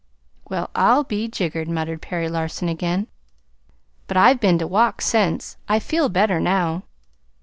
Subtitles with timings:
[0.49, 3.05] "Well, I'll be jiggered!" muttered Perry Larson again.
[4.07, 5.57] "But I've been to walk since.
[5.69, 6.85] I feel better now."